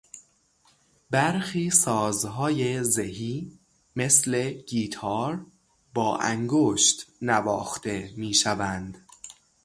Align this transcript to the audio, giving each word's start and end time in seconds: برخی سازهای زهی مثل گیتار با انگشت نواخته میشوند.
برخی 1.09 1.69
سازهای 1.69 2.83
زهی 2.83 3.59
مثل 3.95 4.49
گیتار 4.49 5.45
با 5.93 6.17
انگشت 6.17 7.07
نواخته 7.21 8.13
میشوند. 8.17 8.97